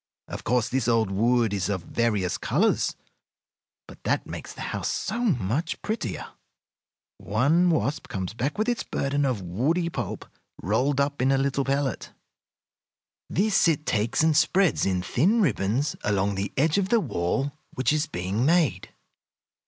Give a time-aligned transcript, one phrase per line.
[0.27, 2.95] Of course this old wood is of various colors,
[3.87, 6.25] but that makes the house so much the prettier.
[7.19, 10.25] One wasp comes back with its burden of woody pulp
[10.59, 12.13] rolled up in a little pellet.
[13.29, 17.93] This it takes and spreads in thin ribbons along the edge of the wall which
[17.93, 18.89] is being made.